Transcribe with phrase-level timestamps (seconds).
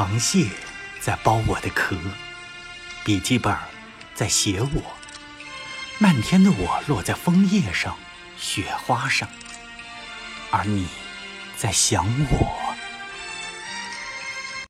[0.00, 0.46] 螃蟹
[0.98, 1.94] 在剥我的壳
[3.04, 3.54] 笔记本
[4.14, 4.82] 在写我。
[5.98, 7.94] 漫天的我落在枫叶上
[8.38, 9.28] 雪花上
[10.50, 10.88] 而你
[11.54, 12.69] 在想我。